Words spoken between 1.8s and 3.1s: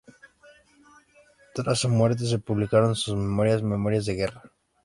muerte se publicaron